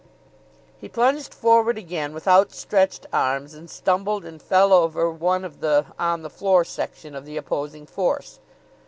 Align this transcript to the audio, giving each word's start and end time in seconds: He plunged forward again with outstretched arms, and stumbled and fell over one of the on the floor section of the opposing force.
He 0.79 0.89
plunged 0.89 1.31
forward 1.31 1.77
again 1.77 2.11
with 2.11 2.27
outstretched 2.27 3.05
arms, 3.13 3.53
and 3.53 3.69
stumbled 3.69 4.25
and 4.25 4.41
fell 4.41 4.73
over 4.73 5.11
one 5.11 5.45
of 5.45 5.59
the 5.59 5.85
on 5.99 6.23
the 6.23 6.29
floor 6.31 6.63
section 6.65 7.13
of 7.13 7.23
the 7.25 7.37
opposing 7.37 7.85
force. 7.85 8.39